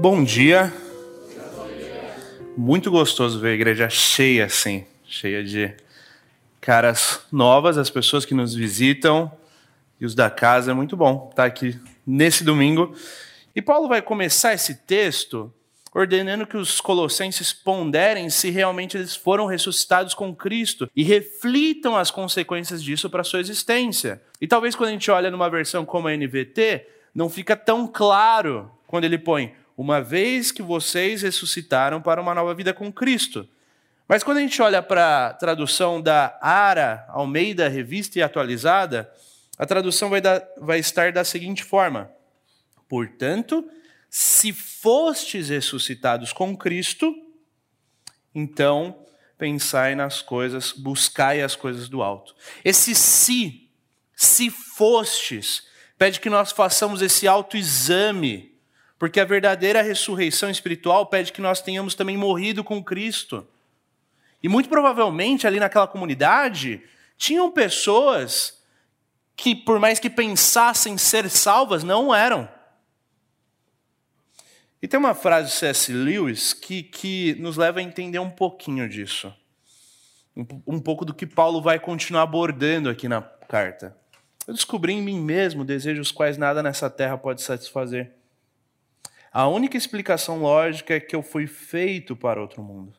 [0.00, 0.72] Bom dia.
[2.56, 5.74] Muito gostoso ver a igreja cheia assim, cheia de
[6.58, 9.30] caras novas, as pessoas que nos visitam
[10.00, 10.70] e os da casa.
[10.70, 12.96] É muito bom estar aqui nesse domingo.
[13.54, 15.52] E Paulo vai começar esse texto
[15.94, 22.10] ordenando que os colossenses ponderem se realmente eles foram ressuscitados com Cristo e reflitam as
[22.10, 24.22] consequências disso para a sua existência.
[24.40, 28.70] E talvez quando a gente olha numa versão como a NVT, não fica tão claro
[28.86, 33.48] quando ele põe uma vez que vocês ressuscitaram para uma nova vida com Cristo.
[34.06, 39.10] Mas quando a gente olha para a tradução da Ara Almeida Revista e Atualizada,
[39.56, 42.10] a tradução vai, dar, vai estar da seguinte forma:
[42.90, 43.66] Portanto,
[44.10, 47.14] se fostes ressuscitados com Cristo,
[48.34, 49.06] então
[49.38, 52.36] pensai nas coisas, buscai as coisas do alto.
[52.62, 53.70] Esse se,
[54.14, 55.62] se fostes,
[55.96, 58.49] pede que nós façamos esse autoexame,
[59.00, 63.48] porque a verdadeira ressurreição espiritual pede que nós tenhamos também morrido com Cristo.
[64.42, 66.82] E muito provavelmente ali naquela comunidade
[67.16, 68.62] tinham pessoas
[69.34, 72.46] que, por mais que pensassem ser salvas, não eram.
[74.82, 75.90] E tem uma frase de C.S.
[75.94, 79.34] Lewis que, que nos leva a entender um pouquinho disso.
[80.36, 83.96] Um, um pouco do que Paulo vai continuar abordando aqui na carta.
[84.46, 88.19] Eu descobri em mim mesmo desejos quais nada nessa terra pode satisfazer.
[89.32, 92.92] A única explicação lógica é que eu fui feito para outro mundo.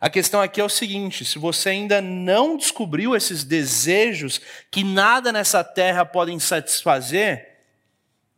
[0.00, 4.40] A questão aqui é o seguinte: se você ainda não descobriu esses desejos
[4.70, 7.58] que nada nessa terra podem satisfazer,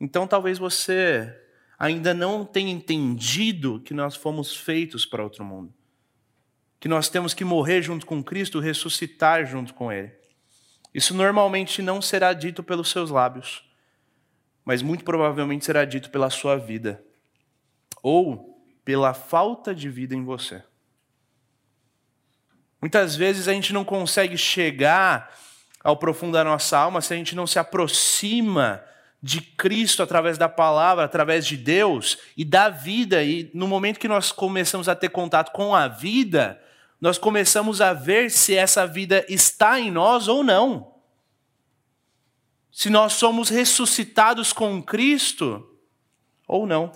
[0.01, 1.35] então talvez você
[1.79, 5.75] ainda não tem entendido que nós fomos feitos para outro mundo.
[6.81, 10.13] Que nós temos que morrer junto com Cristo, ressuscitar junto com Ele.
[10.95, 13.65] Isso normalmente não será dito pelos seus lábios,
[14.67, 17.01] mas muito provavelmente será dito pela sua vida,
[18.03, 20.63] ou pela falta de vida em você.
[22.81, 25.33] Muitas vezes a gente não consegue chegar
[25.83, 28.85] ao profundo da nossa alma se a gente não se aproxima
[29.23, 33.23] de Cristo através da palavra, através de Deus e da vida.
[33.23, 36.61] E no momento que nós começamos a ter contato com a vida,
[37.01, 40.96] nós começamos a ver se essa vida está em nós ou não.
[42.77, 45.67] Se nós somos ressuscitados com Cristo
[46.47, 46.93] ou não.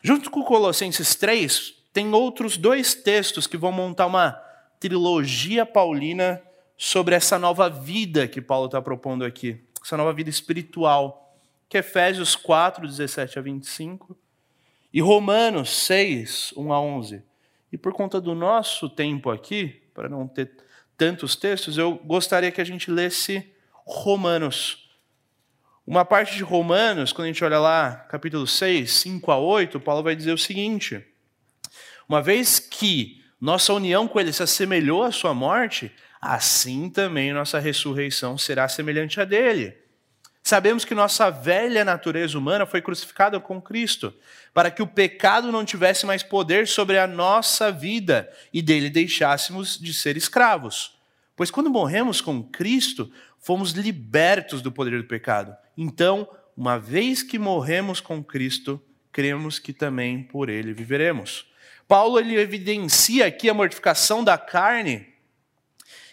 [0.00, 4.40] Junto com Colossenses 3, tem outros dois textos que vão montar uma
[4.78, 6.40] trilogia paulina
[6.78, 11.36] sobre essa nova vida que Paulo está propondo aqui essa nova vida espiritual,
[11.68, 14.16] que é Efésios 4, 17 a 25,
[14.92, 17.24] e Romanos 6, 1 a 11.
[17.72, 20.52] E por conta do nosso tempo aqui, para não ter
[20.96, 23.52] tantos textos, eu gostaria que a gente lesse
[23.84, 24.88] Romanos.
[25.86, 30.02] Uma parte de Romanos, quando a gente olha lá, capítulo 6, 5 a 8, Paulo
[30.02, 31.04] vai dizer o seguinte:
[32.08, 37.58] Uma vez que nossa união com ele se assemelhou à sua morte, assim também nossa
[37.58, 39.76] ressurreição será semelhante a dele.
[40.42, 44.14] Sabemos que nossa velha natureza humana foi crucificada com Cristo,
[44.52, 49.78] para que o pecado não tivesse mais poder sobre a nossa vida e dele deixássemos
[49.78, 50.98] de ser escravos.
[51.36, 53.10] Pois quando morremos com Cristo,
[53.44, 55.56] fomos libertos do poder do pecado.
[55.76, 58.82] Então, uma vez que morremos com Cristo,
[59.12, 61.46] cremos que também por ele viveremos.
[61.86, 65.14] Paulo ele evidencia aqui a mortificação da carne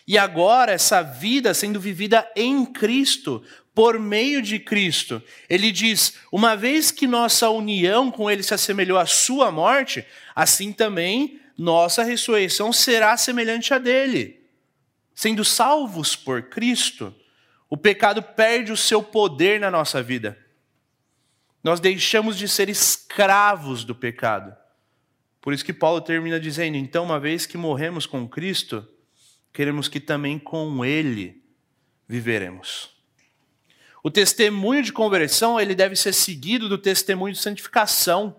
[0.07, 3.43] e agora, essa vida sendo vivida em Cristo,
[3.73, 5.23] por meio de Cristo.
[5.49, 10.05] Ele diz: uma vez que nossa união com Ele se assemelhou à Sua morte,
[10.35, 14.41] assim também nossa ressurreição será semelhante à dele.
[15.13, 17.15] Sendo salvos por Cristo,
[17.71, 20.37] o pecado perde o seu poder na nossa vida.
[21.63, 24.53] Nós deixamos de ser escravos do pecado.
[25.39, 28.85] Por isso que Paulo termina dizendo: então, uma vez que morremos com Cristo,
[29.53, 31.41] queremos que também com Ele
[32.09, 32.91] viveremos.
[34.03, 38.35] O testemunho de conversão ele deve ser seguido do testemunho de santificação.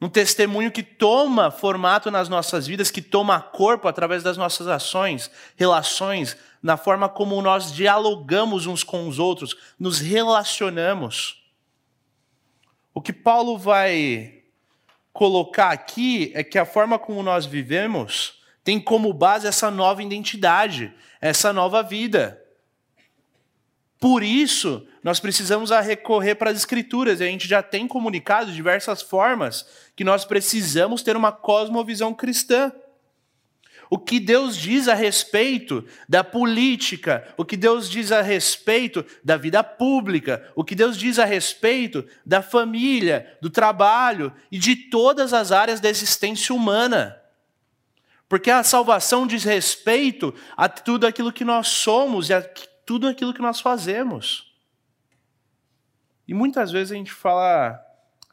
[0.00, 5.30] Um testemunho que toma formato nas nossas vidas, que toma corpo através das nossas ações,
[5.56, 11.44] relações, na forma como nós dialogamos uns com os outros, nos relacionamos.
[12.94, 14.42] O que Paulo vai
[15.12, 20.94] colocar aqui é que a forma como nós vivemos tem como base essa nova identidade,
[21.20, 22.39] essa nova vida.
[24.00, 28.56] Por isso, nós precisamos recorrer para as Escrituras, e a gente já tem comunicado de
[28.56, 32.72] diversas formas que nós precisamos ter uma cosmovisão cristã.
[33.90, 39.36] O que Deus diz a respeito da política, o que Deus diz a respeito da
[39.36, 45.34] vida pública, o que Deus diz a respeito da família, do trabalho e de todas
[45.34, 47.20] as áreas da existência humana.
[48.28, 52.40] Porque a salvação diz respeito a tudo aquilo que nós somos e a
[52.90, 54.52] tudo aquilo que nós fazemos.
[56.26, 57.80] E muitas vezes a gente fala,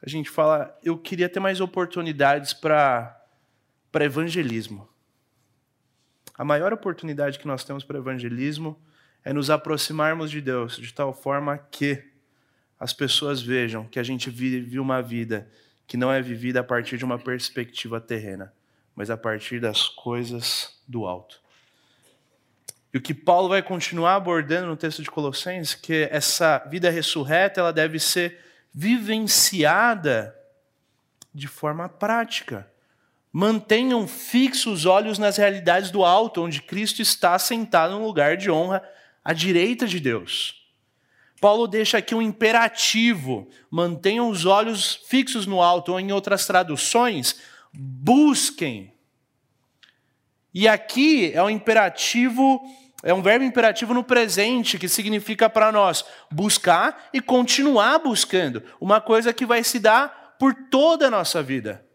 [0.02, 3.16] a gente fala, eu queria ter mais oportunidades para
[3.92, 4.90] para evangelismo.
[6.36, 8.82] A maior oportunidade que nós temos para evangelismo
[9.24, 12.04] é nos aproximarmos de Deus de tal forma que
[12.80, 15.48] as pessoas vejam que a gente vive uma vida
[15.86, 18.52] que não é vivida a partir de uma perspectiva terrena,
[18.96, 21.46] mas a partir das coisas do alto.
[22.98, 27.60] E o que Paulo vai continuar abordando no texto de Colossenses, que essa vida ressurreta,
[27.60, 28.40] ela deve ser
[28.74, 30.36] vivenciada
[31.32, 32.68] de forma prática.
[33.32, 38.50] Mantenham fixos os olhos nas realidades do alto, onde Cristo está sentado no lugar de
[38.50, 38.82] honra
[39.24, 40.68] à direita de Deus.
[41.40, 47.40] Paulo deixa aqui um imperativo: mantenham os olhos fixos no alto, ou em outras traduções,
[47.72, 48.92] busquem.
[50.52, 52.60] E aqui é um imperativo,
[53.04, 59.00] é um verbo imperativo no presente, que significa para nós buscar e continuar buscando, uma
[59.00, 61.86] coisa que vai se dar por toda a nossa vida.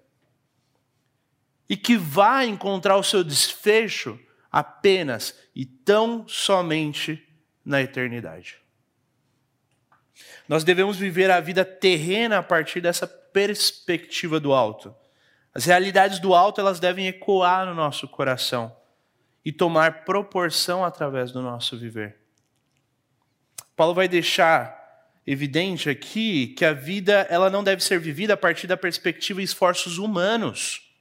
[1.69, 4.19] E que vai encontrar o seu desfecho
[4.51, 7.27] apenas e tão somente
[7.65, 8.59] na eternidade.
[10.49, 14.95] Nós devemos viver a vida terrena a partir dessa perspectiva do alto.
[15.55, 18.77] As realidades do alto elas devem ecoar no nosso coração
[19.45, 22.17] e tomar proporção através do nosso viver.
[23.75, 24.81] Paulo vai deixar
[25.27, 29.45] evidente aqui que a vida ela não deve ser vivida a partir da perspectiva e
[29.45, 30.93] esforços humanos,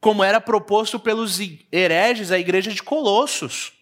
[0.00, 1.38] como era proposto pelos
[1.70, 3.72] hereges à igreja de Colossos.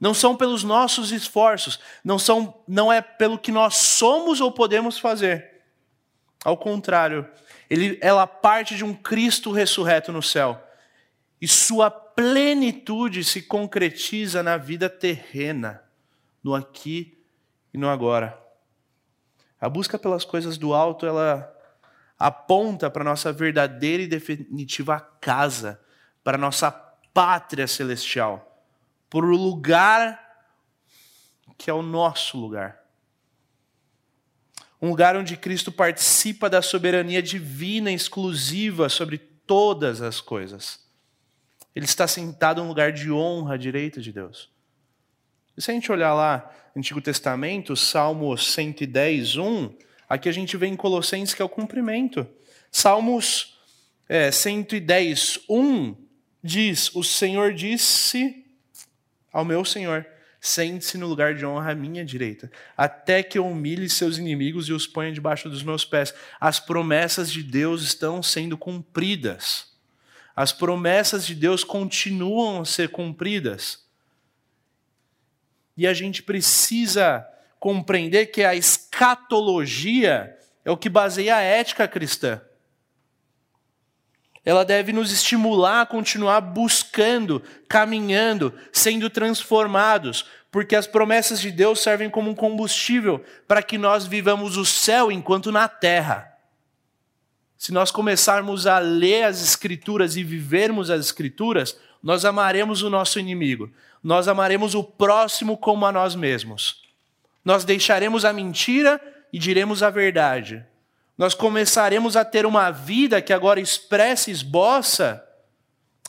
[0.00, 4.98] Não são pelos nossos esforços, não são não é pelo que nós somos ou podemos
[4.98, 5.62] fazer.
[6.44, 7.26] Ao contrário,
[7.70, 10.62] ele, ela parte de um Cristo ressurreto no céu.
[11.40, 15.82] E sua plenitude se concretiza na vida terrena,
[16.42, 17.24] no aqui
[17.72, 18.40] e no agora.
[19.60, 21.50] A busca pelas coisas do alto, ela
[22.18, 25.80] aponta para nossa verdadeira e definitiva casa,
[26.22, 28.66] para nossa pátria celestial,
[29.08, 30.22] para o lugar
[31.56, 32.84] que é o nosso lugar
[34.84, 40.83] um lugar onde Cristo participa da soberania divina exclusiva sobre todas as coisas.
[41.74, 44.50] Ele está sentado em um lugar de honra à direita de Deus.
[45.56, 49.74] E se a gente olhar lá Antigo Testamento, Salmos 110, 1,
[50.08, 52.26] aqui a gente vê em Colossenses que é o cumprimento.
[52.70, 53.58] Salmos
[54.08, 55.96] é, 110, 1
[56.42, 58.44] diz: O Senhor disse
[59.32, 60.06] ao meu Senhor:
[60.40, 64.72] Sente-se no lugar de honra à minha direita, até que eu humilhe seus inimigos e
[64.72, 66.12] os ponha debaixo dos meus pés.
[66.38, 69.73] As promessas de Deus estão sendo cumpridas.
[70.34, 73.84] As promessas de Deus continuam a ser cumpridas.
[75.76, 77.26] E a gente precisa
[77.58, 82.40] compreender que a escatologia é o que baseia a ética cristã
[84.44, 91.80] ela deve nos estimular a continuar buscando, caminhando, sendo transformados, porque as promessas de Deus
[91.80, 96.33] servem como um combustível para que nós vivamos o céu enquanto na terra.
[97.56, 103.18] Se nós começarmos a ler as Escrituras e vivermos as Escrituras, nós amaremos o nosso
[103.18, 103.70] inimigo,
[104.02, 106.82] nós amaremos o próximo como a nós mesmos.
[107.44, 109.00] Nós deixaremos a mentira
[109.32, 110.64] e diremos a verdade
[111.16, 115.24] nós começaremos a ter uma vida que agora expressa e esboça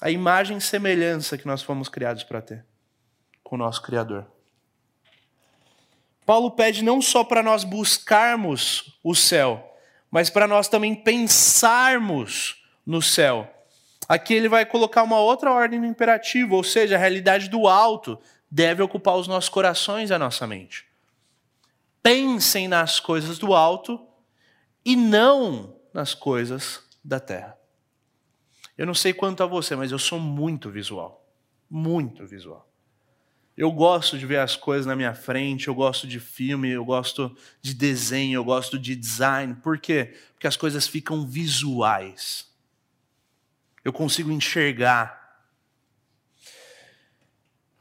[0.02, 2.66] a imagem e semelhança que nós fomos criados para ter
[3.44, 4.26] com o nosso Criador.
[6.26, 9.75] Paulo pede não só para nós buscarmos o céu,
[10.10, 13.52] mas para nós também pensarmos no céu.
[14.08, 18.20] Aqui ele vai colocar uma outra ordem no imperativo, ou seja, a realidade do alto
[18.50, 20.86] deve ocupar os nossos corações e a nossa mente.
[22.04, 24.00] Pensem nas coisas do alto
[24.86, 27.58] e não nas coisas da terra.
[28.78, 31.26] Eu não sei quanto a você, mas eu sou muito visual.
[31.70, 32.70] Muito visual.
[33.58, 37.36] Eu gosto de ver as coisas na minha frente, eu gosto de filme, eu gosto
[37.62, 39.56] de desenho, eu gosto de design.
[39.56, 40.14] Por quê?
[40.34, 42.52] Porque as coisas ficam visuais.
[43.84, 45.24] Eu consigo enxergar.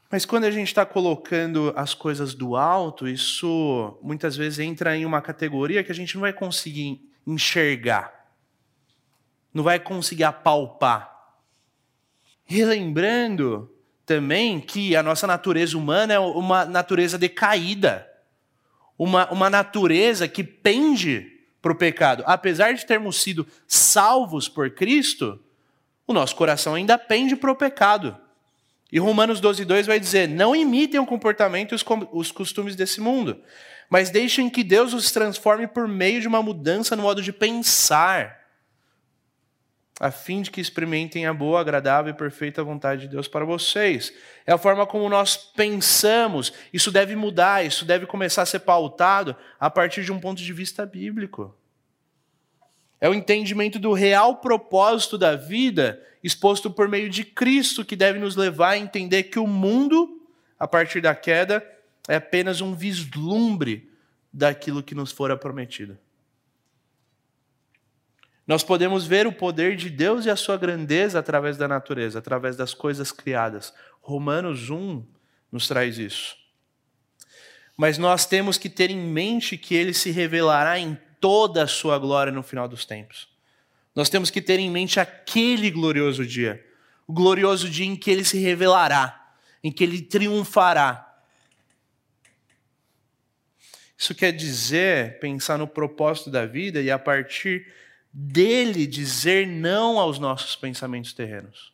[0.09, 5.05] Mas quando a gente está colocando as coisas do alto, isso muitas vezes entra em
[5.05, 8.31] uma categoria que a gente não vai conseguir enxergar,
[9.53, 11.35] não vai conseguir apalpar.
[12.45, 13.74] Relembrando
[14.07, 18.07] também que a nossa natureza humana é uma natureza decaída,
[18.99, 22.23] uma, uma natureza que pende para o pecado.
[22.27, 25.41] Apesar de termos sido salvos por Cristo,
[26.07, 28.17] o nosso coração ainda pende para o pecado.
[28.93, 31.79] E Romanos 12, 2 vai dizer: Não imitem o comportamento e
[32.13, 33.41] os costumes desse mundo,
[33.89, 38.44] mas deixem que Deus os transforme por meio de uma mudança no modo de pensar
[40.01, 44.13] a fim de que experimentem a boa, agradável e perfeita vontade de Deus para vocês.
[44.45, 46.53] É a forma como nós pensamos.
[46.73, 50.53] Isso deve mudar, isso deve começar a ser pautado a partir de um ponto de
[50.53, 51.55] vista bíblico.
[53.01, 58.19] É o entendimento do real propósito da vida exposto por meio de Cristo que deve
[58.19, 60.27] nos levar a entender que o mundo,
[60.59, 61.65] a partir da queda,
[62.09, 63.91] é apenas um vislumbre
[64.33, 65.99] daquilo que nos fora prometido.
[68.47, 72.57] Nós podemos ver o poder de Deus e a sua grandeza através da natureza, através
[72.57, 73.73] das coisas criadas.
[74.03, 75.05] Romanos 1
[75.51, 76.37] nos traz isso.
[77.77, 81.99] Mas nós temos que ter em mente que ele se revelará em toda a sua
[81.99, 83.29] glória no final dos tempos.
[83.95, 86.65] Nós temos que ter em mente aquele glorioso dia,
[87.07, 89.33] o glorioso dia em que ele se revelará,
[89.63, 91.15] em que ele triunfará.
[93.97, 97.73] Isso quer dizer pensar no propósito da vida e a partir
[98.17, 101.73] dele dizer não aos nossos pensamentos terrenos,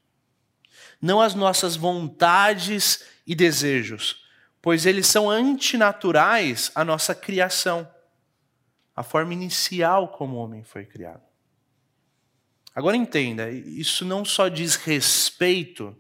[1.01, 4.25] não às nossas vontades e desejos,
[4.63, 7.87] pois eles são antinaturais à nossa criação,
[8.97, 11.23] a forma inicial como o homem foi criado.
[12.75, 15.95] Agora entenda, isso não só diz respeito,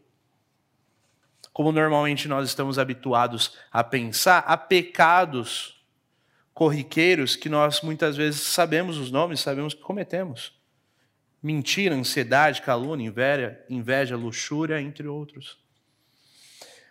[1.52, 5.79] como normalmente nós estamos habituados a pensar, a pecados
[6.60, 10.52] corriqueiros que nós muitas vezes sabemos os nomes, sabemos que cometemos.
[11.42, 15.58] Mentira, ansiedade, calúnia, inveja, inveja, luxúria, entre outros.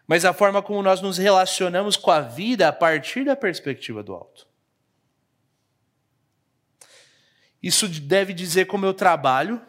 [0.08, 4.12] Mas a forma como nós nos relacionamos com a vida a partir da perspectiva do
[4.16, 4.48] alto.
[7.62, 9.62] Isso deve dizer como eu trabalho,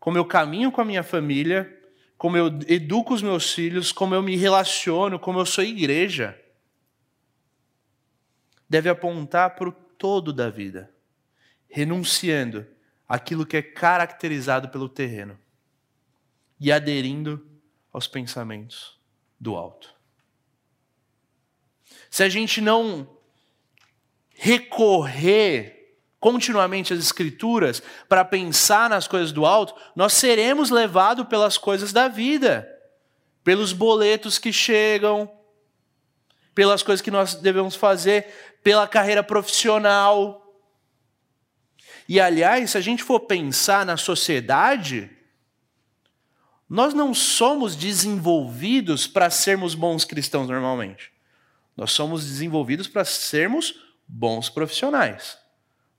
[0.00, 1.72] como eu caminho com a minha família,
[2.18, 6.41] como eu educo os meus filhos, como eu me relaciono, como eu sou igreja
[8.72, 10.90] deve apontar para o todo da vida,
[11.68, 12.66] renunciando
[13.06, 15.38] aquilo que é caracterizado pelo terreno
[16.58, 17.46] e aderindo
[17.92, 18.98] aos pensamentos
[19.38, 19.94] do alto.
[22.08, 23.14] Se a gente não
[24.30, 31.92] recorrer continuamente às Escrituras para pensar nas coisas do alto, nós seremos levados pelas coisas
[31.92, 32.66] da vida,
[33.44, 35.30] pelos boletos que chegam,
[36.54, 40.38] pelas coisas que nós devemos fazer, pela carreira profissional.
[42.08, 45.10] E aliás, se a gente for pensar na sociedade,
[46.68, 51.12] nós não somos desenvolvidos para sermos bons cristãos normalmente.
[51.76, 53.74] Nós somos desenvolvidos para sermos
[54.06, 55.38] bons profissionais.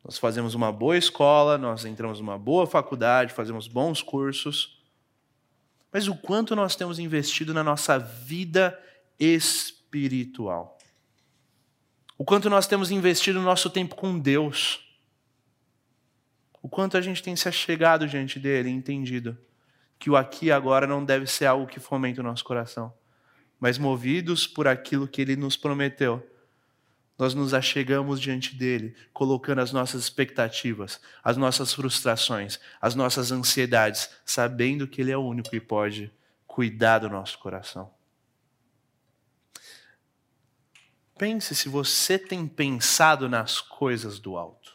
[0.03, 4.81] Nós fazemos uma boa escola, nós entramos numa boa faculdade, fazemos bons cursos.
[5.91, 8.77] Mas o quanto nós temos investido na nossa vida
[9.19, 10.72] espiritual?
[12.17, 14.79] O quanto nós temos investido nosso tempo com Deus,
[16.61, 19.37] o quanto a gente tem se achegado diante dele entendido
[19.99, 22.93] que o aqui e agora não deve ser algo que fomente o nosso coração,
[23.59, 26.21] mas movidos por aquilo que ele nos prometeu,
[27.17, 34.09] nós nos achegamos diante dele, colocando as nossas expectativas, as nossas frustrações, as nossas ansiedades,
[34.25, 36.11] sabendo que ele é o único que pode
[36.45, 37.89] cuidar do nosso coração.
[41.17, 44.73] Pense se você tem pensado nas coisas do alto.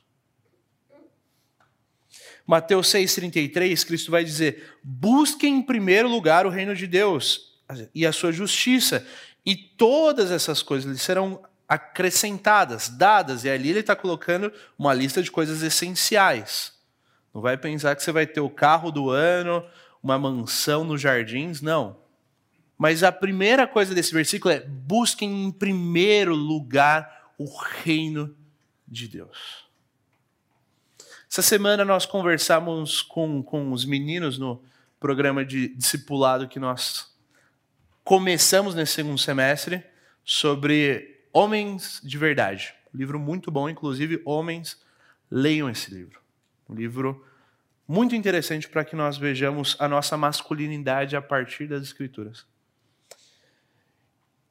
[2.46, 7.60] Mateus 6,33, Cristo vai dizer: busquem em primeiro lugar o reino de Deus
[7.94, 9.06] e a sua justiça,
[9.44, 15.22] e todas essas coisas lhe serão acrescentadas, dadas, e ali ele está colocando uma lista
[15.22, 16.72] de coisas essenciais.
[17.34, 19.62] Não vai pensar que você vai ter o carro do ano,
[20.02, 21.98] uma mansão nos jardins, não.
[22.78, 27.44] Mas a primeira coisa desse versículo é: busquem em primeiro lugar o
[27.82, 28.34] reino
[28.86, 29.66] de Deus.
[31.30, 34.62] Essa semana nós conversamos com, com os meninos no
[34.98, 37.12] programa de discipulado que nós
[38.02, 39.84] começamos nesse segundo semestre
[40.24, 42.74] sobre Homens de Verdade.
[42.94, 44.80] Um livro muito bom, inclusive, homens,
[45.30, 46.20] leiam esse livro.
[46.68, 47.24] Um livro
[47.86, 52.46] muito interessante para que nós vejamos a nossa masculinidade a partir das Escrituras.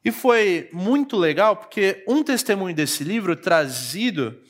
[0.04, 4.40] E foi muito legal porque um testemunho desse livro trazido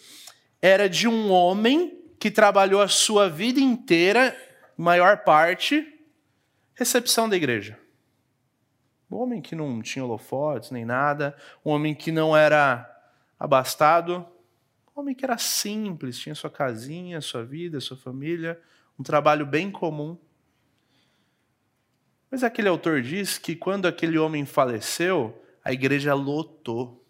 [0.60, 4.36] era de um homem que trabalhou a sua vida inteira,
[4.76, 5.86] maior parte,
[6.74, 7.78] recepção da igreja.
[9.10, 12.86] Um homem que não tinha holofotes nem nada, um homem que não era
[13.38, 14.26] abastado,
[14.94, 18.60] um homem que era simples, tinha sua casinha, sua vida, sua família,
[18.98, 20.18] um trabalho bem comum.
[22.30, 27.04] Mas aquele autor diz que quando aquele homem faleceu, a igreja lotou.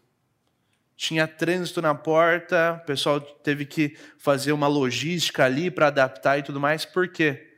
[0.97, 6.43] Tinha trânsito na porta, o pessoal teve que fazer uma logística ali para adaptar e
[6.43, 6.85] tudo mais.
[6.85, 7.57] Por quê?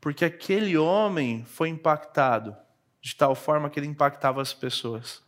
[0.00, 2.56] Porque aquele homem foi impactado
[3.00, 5.22] de tal forma que ele impactava as pessoas.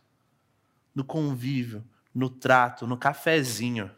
[0.95, 1.83] No convívio,
[2.13, 3.91] no trato, no cafezinho.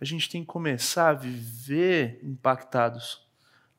[0.00, 3.26] A gente tem que começar a viver impactados,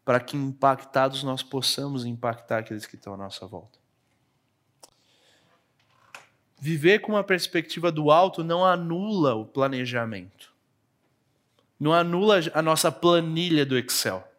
[0.03, 3.79] para que impactados nós possamos impactar aqueles que estão à nossa volta.
[6.59, 10.53] Viver com uma perspectiva do alto não anula o planejamento,
[11.79, 14.31] não anula a nossa planilha do Excel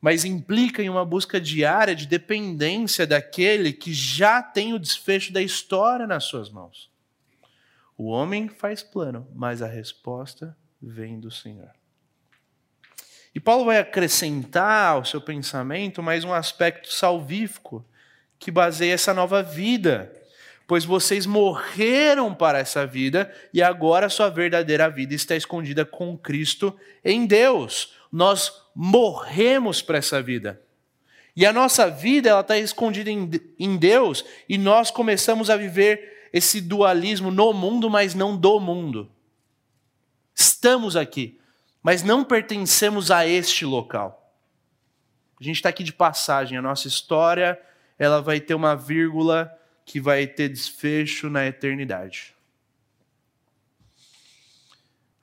[0.00, 5.42] mas implica em uma busca diária de dependência daquele que já tem o desfecho da
[5.42, 6.90] história nas suas mãos.
[7.96, 11.70] O homem faz plano, mas a resposta vem do Senhor.
[13.38, 17.84] E Paulo vai acrescentar ao seu pensamento mais um aspecto salvífico
[18.36, 20.12] que baseia essa nova vida.
[20.66, 26.76] Pois vocês morreram para essa vida e agora sua verdadeira vida está escondida com Cristo
[27.04, 27.94] em Deus.
[28.10, 30.60] Nós morremos para essa vida.
[31.36, 36.28] E a nossa vida ela está escondida em, em Deus e nós começamos a viver
[36.32, 39.08] esse dualismo no mundo, mas não do mundo.
[40.34, 41.37] Estamos aqui,
[41.88, 44.30] mas não pertencemos a este local.
[45.40, 46.58] A gente está aqui de passagem.
[46.58, 47.58] A nossa história
[47.98, 49.50] ela vai ter uma vírgula
[49.86, 52.34] que vai ter desfecho na eternidade.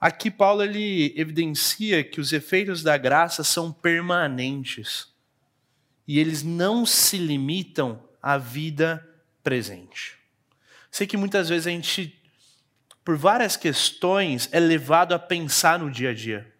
[0.01, 5.13] Aqui Paulo ele evidencia que os efeitos da graça são permanentes
[6.07, 9.07] e eles não se limitam à vida
[9.43, 10.17] presente.
[10.89, 12.19] Sei que muitas vezes a gente,
[13.03, 16.54] por várias questões, é levado a pensar no dia a dia.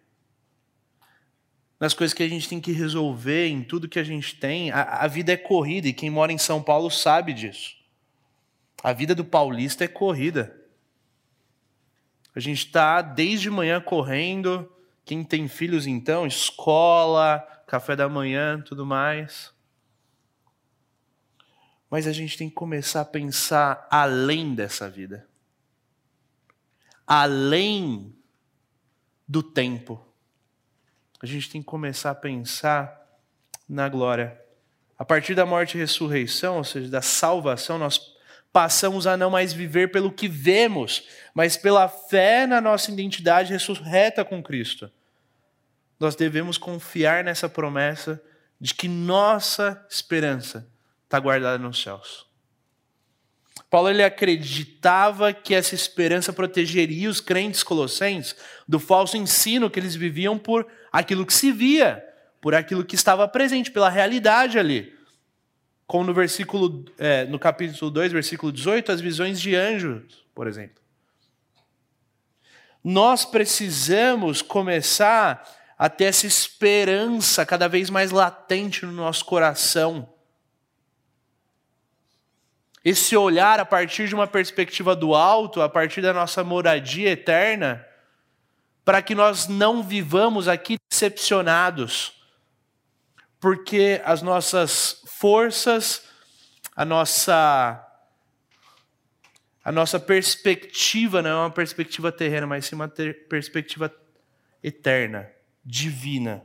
[1.78, 4.70] Nas coisas que a gente tem que resolver, em tudo que a gente tem.
[4.70, 7.76] A, a vida é corrida e quem mora em São Paulo sabe disso.
[8.82, 10.56] A vida do paulista é corrida.
[12.34, 14.70] A gente está desde manhã correndo.
[15.04, 19.52] Quem tem filhos, então, escola, café da manhã, tudo mais.
[21.90, 25.26] Mas a gente tem que começar a pensar além dessa vida.
[27.06, 28.14] Além
[29.26, 30.04] do tempo.
[31.22, 33.06] A gente tem que começar a pensar
[33.68, 34.40] na glória.
[34.98, 38.16] A partir da morte e ressurreição, ou seja, da salvação, nós
[38.52, 44.24] passamos a não mais viver pelo que vemos, mas pela fé na nossa identidade ressurreta
[44.24, 44.90] com Cristo.
[46.00, 48.22] Nós devemos confiar nessa promessa
[48.60, 50.66] de que nossa esperança
[51.04, 52.26] está guardada nos céus.
[53.70, 59.94] Paulo ele acreditava que essa esperança protegeria os crentes colossenses do falso ensino que eles
[59.94, 60.66] viviam por
[60.98, 62.04] aquilo que se via,
[62.40, 64.96] por aquilo que estava presente, pela realidade ali
[65.86, 70.82] como no versículo, é, no capítulo 2, versículo 18, as visões de anjos, por exemplo.
[72.82, 75.44] Nós precisamos começar
[75.78, 80.08] a ter essa esperança cada vez mais latente no nosso coração.
[82.84, 87.85] Esse olhar a partir de uma perspectiva do alto, a partir da nossa moradia eterna,
[88.86, 92.12] para que nós não vivamos aqui decepcionados,
[93.40, 96.04] porque as nossas forças,
[96.76, 97.82] a nossa
[99.64, 102.86] a nossa perspectiva não é uma perspectiva terrena, mas sim uma
[103.28, 103.92] perspectiva
[104.62, 105.28] eterna,
[105.64, 106.44] divina.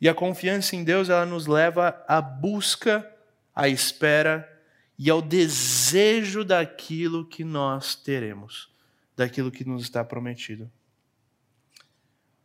[0.00, 3.04] E a confiança em Deus, ela nos leva à busca,
[3.52, 4.48] à espera
[4.96, 8.72] e ao desejo daquilo que nós teremos,
[9.16, 10.70] daquilo que nos está prometido.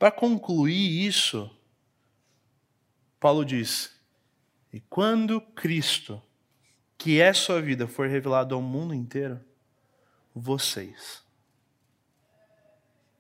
[0.04, 1.50] Para concluir isso,
[3.22, 3.98] Paulo diz:
[4.74, 6.22] e quando Cristo,
[6.98, 9.40] que é sua vida, for revelado ao mundo inteiro,
[10.36, 11.24] vocês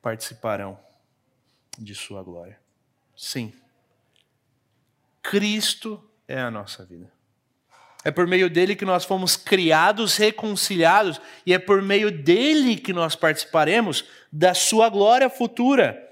[0.02, 0.78] participarão
[1.80, 2.60] de sua glória.
[3.16, 3.54] Sim.
[5.22, 7.10] Cristo é a nossa vida.
[8.04, 12.92] É por meio dele que nós fomos criados, reconciliados, e é por meio dele que
[12.92, 16.03] nós participaremos da sua glória futura.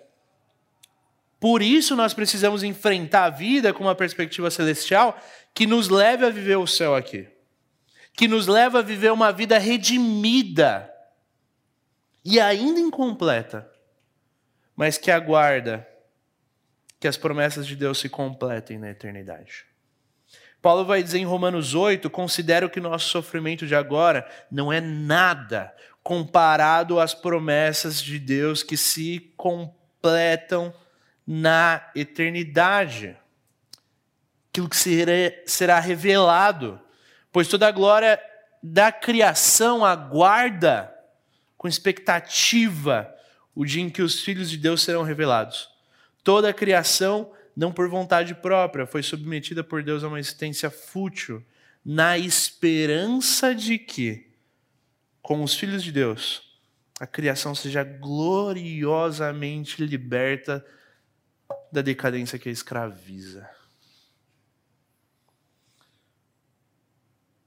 [1.42, 5.20] Por isso nós precisamos enfrentar a vida com uma perspectiva celestial
[5.56, 7.28] que nos leve a viver o céu aqui.
[8.14, 10.88] Que nos leve a viver uma vida redimida
[12.24, 13.68] e ainda incompleta,
[14.76, 15.88] mas que aguarda
[17.00, 19.66] que as promessas de Deus se completem na eternidade.
[20.62, 25.76] Paulo vai dizer em Romanos 8: considero que nosso sofrimento de agora não é nada
[26.04, 30.72] comparado às promessas de Deus que se completam
[31.34, 33.16] na eternidade.
[34.50, 34.76] Aquilo que
[35.46, 36.78] será revelado,
[37.32, 38.22] pois toda a glória
[38.62, 40.94] da criação aguarda
[41.58, 43.10] com expectativa
[43.56, 45.70] o dia em que os filhos de Deus serão revelados.
[46.22, 51.42] Toda a criação, não por vontade própria, foi submetida por Deus a uma existência fútil,
[51.84, 54.28] na esperança de que,
[55.22, 56.60] com os filhos de Deus,
[57.00, 60.66] a criação seja gloriosamente liberta
[61.72, 63.50] da decadência que a escraviza.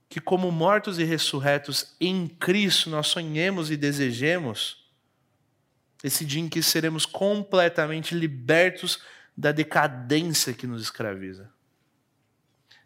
[0.08, 4.84] Que, como mortos e ressurretos em Cristo, nós sonhemos e desejemos
[6.02, 9.02] esse dia em que seremos completamente libertos
[9.36, 11.50] da decadência que nos escraviza,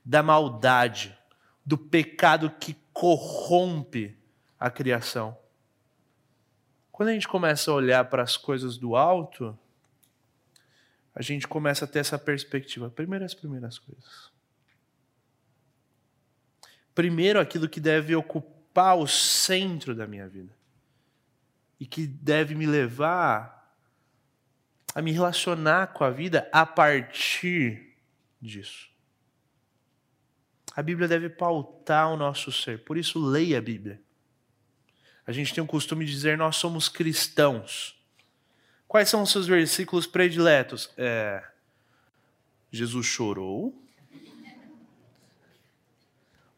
[0.05, 1.17] da maldade,
[1.65, 4.17] do pecado que corrompe
[4.59, 5.37] a criação.
[6.91, 9.57] Quando a gente começa a olhar para as coisas do alto,
[11.19, 12.89] a gente começa a ter essa perspectiva.
[12.89, 14.31] Primeiro, as primeiras coisas.
[16.95, 20.57] Primeiro, aquilo que deve ocupar o centro da minha vida
[21.81, 23.75] e que deve me levar
[24.95, 27.97] a me relacionar com a vida a partir
[28.41, 28.89] disso.
[30.77, 34.01] A Bíblia deve pautar o nosso ser, por isso leia a Bíblia.
[35.27, 37.98] A gente tem o costume de dizer nós somos cristãos.
[38.89, 40.89] Quais são os seus versículos prediletos?
[40.97, 41.45] É,
[42.73, 43.79] Jesus chorou.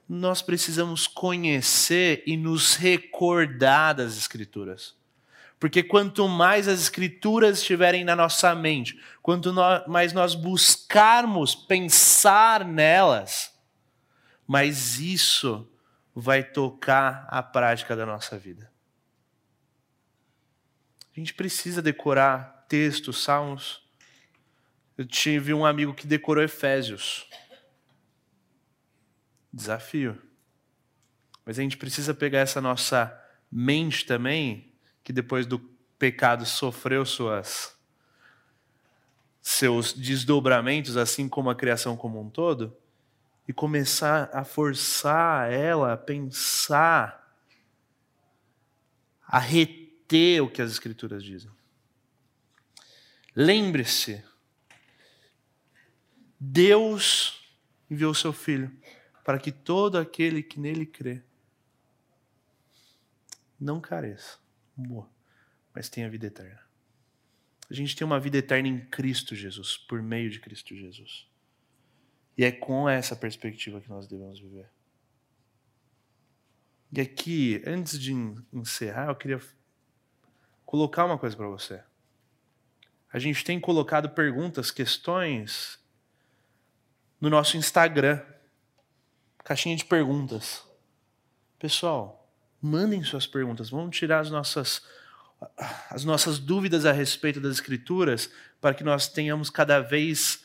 [0.09, 4.95] Nós precisamos conhecer e nos recordar das Escrituras.
[5.59, 9.53] Porque quanto mais as escrituras estiverem na nossa mente, quanto
[9.87, 13.55] mais nós buscarmos pensar nelas,
[14.47, 15.69] mais isso
[16.15, 18.70] vai tocar a prática da nossa vida.
[21.21, 23.87] A gente precisa decorar textos, salmos.
[24.97, 27.29] Eu tive um amigo que decorou Efésios.
[29.53, 30.19] Desafio.
[31.45, 33.15] Mas a gente precisa pegar essa nossa
[33.53, 34.73] mente também
[35.05, 35.59] que depois do
[35.99, 37.79] pecado sofreu suas
[39.43, 42.75] seus desdobramentos, assim como a criação como um todo,
[43.47, 47.37] e começar a forçar ela a pensar,
[49.29, 49.90] a reter
[50.41, 51.51] o que as Escrituras dizem.
[53.35, 54.25] Lembre-se,
[56.39, 57.41] Deus
[57.89, 58.77] enviou seu Filho
[59.25, 61.23] para que todo aquele que nele crê
[63.61, 64.39] não careça
[64.77, 65.11] morra,
[65.75, 66.61] mas tem a vida eterna.
[67.71, 71.29] A gente tem uma vida eterna em Cristo Jesus, por meio de Cristo Jesus.
[72.37, 74.69] E é com essa perspectiva que nós devemos viver.
[76.93, 78.13] E aqui, antes de
[78.53, 79.41] encerrar, eu queria
[80.71, 81.83] colocar uma coisa para você.
[83.13, 85.79] A gente tem colocado perguntas, questões
[87.21, 88.23] no nosso Instagram.
[89.43, 90.65] Caixinha de perguntas.
[91.59, 92.21] Pessoal,
[92.63, 94.83] Mandem suas perguntas, vamos tirar as nossas,
[95.89, 98.31] as nossas dúvidas a respeito das Escrituras,
[98.61, 100.45] para que nós tenhamos cada vez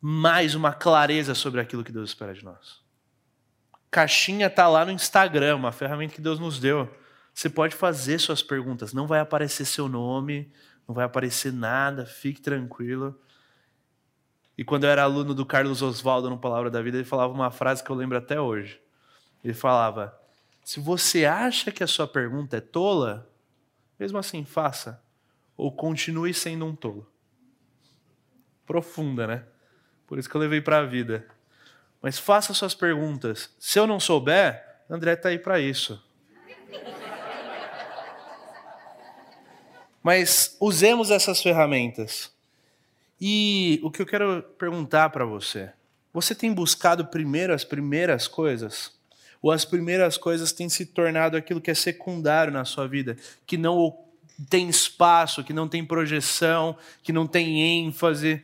[0.00, 2.80] mais uma clareza sobre aquilo que Deus espera de nós.
[3.90, 6.90] Caixinha está lá no Instagram, uma ferramenta que Deus nos deu.
[7.32, 10.52] Você pode fazer suas perguntas, não vai aparecer seu nome,
[10.86, 13.18] não vai aparecer nada, fique tranquilo.
[14.56, 17.50] E quando eu era aluno do Carlos Oswaldo no Palavra da Vida, ele falava uma
[17.50, 18.80] frase que eu lembro até hoje.
[19.42, 20.16] Ele falava:
[20.62, 23.30] se você acha que a sua pergunta é tola,
[23.98, 25.02] mesmo assim, faça.
[25.56, 27.10] Ou continue sendo um tolo.
[28.66, 29.44] Profunda, né?
[30.06, 31.26] Por isso que eu levei para a vida.
[32.00, 33.54] Mas faça suas perguntas.
[33.58, 36.02] Se eu não souber, André está aí para isso.
[40.02, 42.32] Mas usemos essas ferramentas.
[43.20, 45.70] E o que eu quero perguntar para você:
[46.12, 48.92] você tem buscado primeiro as primeiras coisas?
[49.42, 53.58] ou as primeiras coisas têm se tornado aquilo que é secundário na sua vida, que
[53.58, 53.98] não
[54.48, 58.40] tem espaço, que não tem projeção, que não tem ênfase.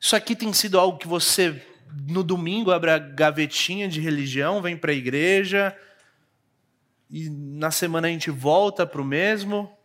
[0.00, 1.62] Isso aqui tem sido algo que você,
[2.08, 5.76] no domingo, abre a gavetinha de religião, vem para a igreja,
[7.08, 9.76] e na semana a gente volta para o mesmo?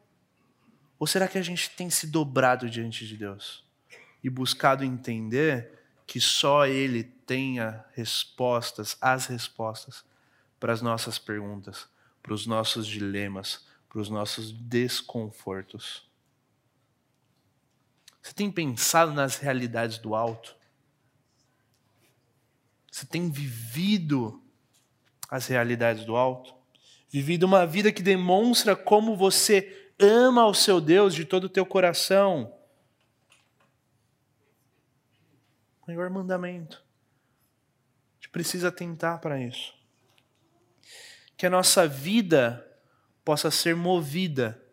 [0.98, 3.64] Ou será que a gente tem se dobrado diante de Deus
[4.24, 10.04] e buscado entender que só Ele tenha respostas, as respostas
[10.60, 11.88] para as nossas perguntas,
[12.22, 16.08] para os nossos dilemas, para os nossos desconfortos.
[18.22, 20.56] Você tem pensado nas realidades do alto?
[22.92, 24.44] Você tem vivido
[25.30, 26.61] as realidades do alto?
[27.12, 31.65] Vivido uma vida que demonstra como você ama o seu Deus de todo o teu
[31.65, 32.58] coração?
[35.86, 36.78] Maior mandamento.
[36.78, 39.74] A gente precisa atentar para isso.
[41.36, 42.65] Que a nossa vida
[43.26, 44.63] possa ser movida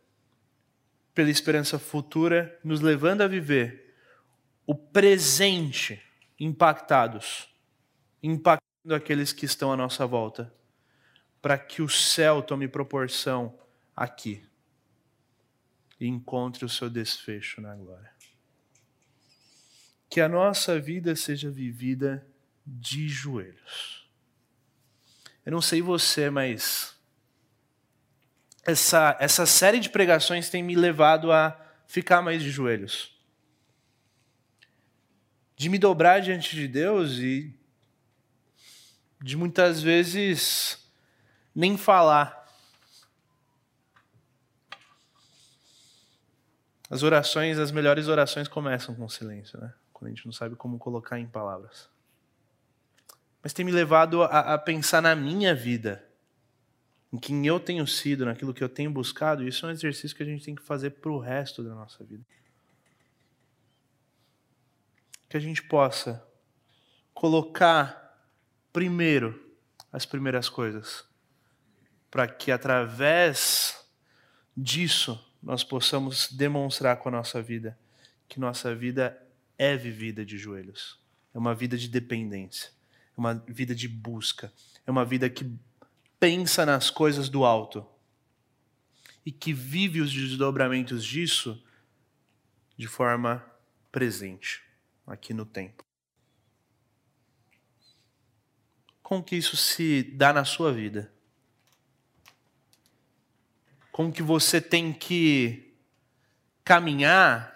[1.13, 3.97] pela esperança futura, nos levando a viver
[4.65, 6.01] o presente
[6.39, 7.53] impactados,
[8.23, 10.55] impactando aqueles que estão à nossa volta,
[11.49, 13.59] para que o céu tome proporção
[13.97, 14.47] aqui
[15.99, 18.13] e encontre o seu desfecho na glória.
[20.11, 22.29] Que a nossa vida seja vivida
[22.67, 24.07] de joelhos.
[25.43, 26.95] Eu não sei você, mas
[28.63, 33.19] essa, essa série de pregações tem me levado a ficar mais de joelhos.
[35.57, 37.59] De me dobrar diante de Deus e
[39.23, 40.87] de muitas vezes
[41.59, 42.47] nem falar.
[46.89, 49.75] As orações, as melhores orações começam com silêncio, né?
[49.93, 51.91] Quando a gente não sabe como colocar em palavras.
[53.43, 56.09] Mas tem me levado a, a pensar na minha vida
[57.13, 60.23] em quem eu tenho sido, naquilo que eu tenho buscado, isso é um exercício que
[60.23, 62.25] a gente tem que fazer para o resto da nossa vida.
[65.29, 66.25] Que a gente possa
[67.13, 68.17] colocar
[68.73, 69.45] primeiro
[69.93, 71.08] as primeiras coisas,
[72.11, 73.85] para que através
[74.57, 77.79] disso nós possamos demonstrar com a nossa vida
[78.29, 79.21] que nossa vida
[79.57, 81.01] é vivida de joelhos,
[81.33, 82.71] é uma vida de dependência,
[83.17, 84.53] é uma vida de busca,
[84.87, 85.51] é uma vida que
[86.21, 87.87] pensa nas coisas do alto
[89.25, 91.63] e que vive os desdobramentos disso
[92.77, 93.45] de forma
[93.91, 94.63] presente,
[95.07, 95.85] aqui no tempo.
[99.03, 101.13] Como que isso se dá na sua vida?
[103.99, 105.75] Como que você tem que
[106.63, 107.53] caminhar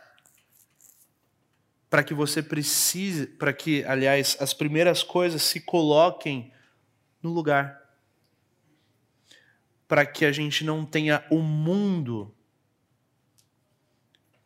[1.88, 6.52] para que você precise, para que, aliás, as primeiras coisas se coloquem
[7.22, 7.80] no lugar
[9.86, 12.34] para que a gente não tenha o mundo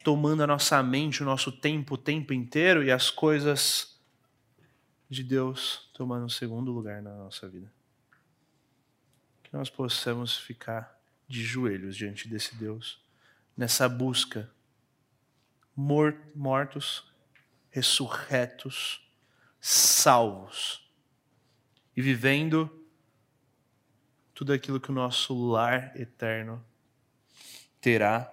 [0.05, 3.99] tomando a nossa mente, o nosso tempo, o tempo inteiro e as coisas
[5.09, 7.73] de Deus tomando um segundo lugar na nossa vida.
[9.43, 10.96] Que nós possamos ficar
[11.29, 13.01] de joelhos diante desse Deus,
[13.57, 14.51] nessa busca,
[15.75, 17.13] mortos,
[17.71, 19.07] ressurretos,
[19.61, 20.89] salvos
[21.97, 22.71] e vivendo
[24.35, 26.65] tudo aquilo que o nosso lar eterno
[27.81, 28.33] terá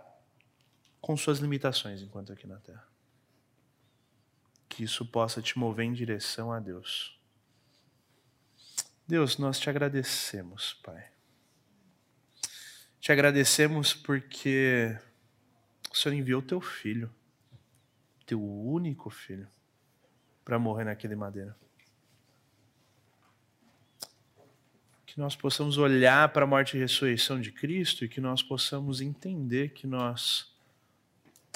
[1.00, 2.88] com suas limitações enquanto aqui na terra.
[4.68, 7.20] Que isso possa te mover em direção a Deus.
[9.08, 11.13] Deus, nós te agradecemos, Pai.
[13.04, 14.98] Te agradecemos porque
[15.92, 17.14] o Senhor enviou teu filho,
[18.26, 19.46] teu único filho,
[20.46, 21.54] para morrer naquele madeira.
[25.06, 29.02] que nós possamos olhar para a morte e ressurreição de Cristo e que nós possamos
[29.02, 30.50] entender que nós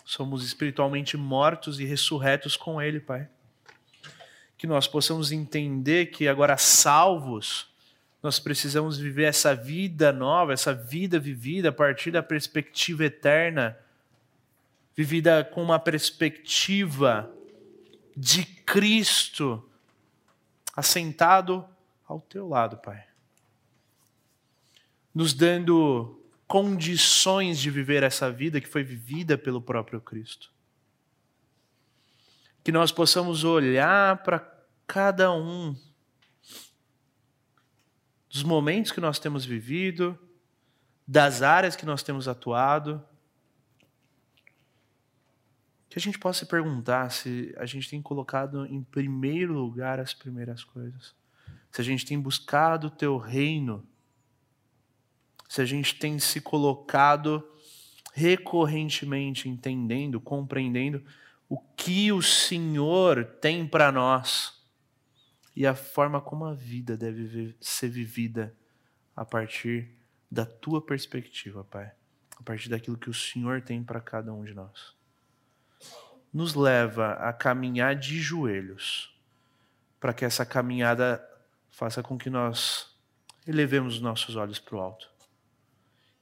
[0.04, 3.30] somos espiritualmente mortos e ressurretos com Ele, Pai.
[4.58, 7.74] Que nós possamos entender que agora salvos,
[8.22, 13.78] nós precisamos viver essa vida nova, essa vida vivida a partir da perspectiva eterna,
[14.96, 17.32] vivida com uma perspectiva
[18.16, 19.64] de Cristo
[20.76, 21.66] assentado
[22.08, 23.08] ao teu lado, Pai
[25.18, 30.52] nos dando condições de viver essa vida que foi vivida pelo próprio Cristo.
[32.64, 34.48] Que nós possamos olhar para
[34.86, 35.76] cada um
[38.38, 40.18] dos momentos que nós temos vivido,
[41.08, 43.04] das áreas que nós temos atuado,
[45.90, 50.14] que a gente possa se perguntar se a gente tem colocado em primeiro lugar as
[50.14, 51.16] primeiras coisas,
[51.72, 53.86] se a gente tem buscado o teu reino
[55.48, 57.42] se a gente tem se colocado
[58.14, 61.02] recorrentemente entendendo, compreendendo
[61.48, 64.57] o que o Senhor tem para nós
[65.58, 68.56] e a forma como a vida deve ser vivida
[69.16, 69.90] a partir
[70.30, 71.92] da tua perspectiva, Pai,
[72.38, 74.96] a partir daquilo que o Senhor tem para cada um de nós.
[76.32, 79.20] Nos leva a caminhar de joelhos,
[80.00, 81.28] para que essa caminhada
[81.72, 82.96] faça com que nós
[83.48, 85.10] elevemos os nossos olhos para o alto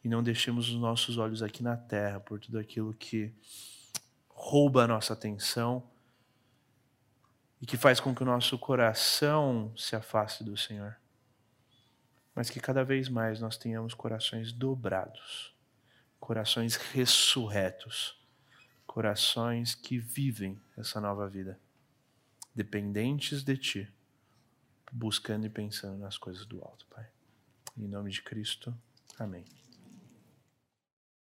[0.01, 3.33] e não deixemos os nossos olhos aqui na terra por tudo aquilo que
[4.29, 5.83] rouba a nossa atenção
[7.61, 10.95] e que faz com que o nosso coração se afaste do Senhor.
[12.33, 15.53] Mas que cada vez mais nós tenhamos corações dobrados,
[16.19, 18.19] corações ressurretos,
[18.85, 21.59] corações que vivem essa nova vida,
[22.53, 23.93] dependentes de Ti,
[24.91, 27.07] buscando e pensando nas coisas do alto, Pai.
[27.77, 28.73] Em nome de Cristo,
[29.17, 29.45] amém.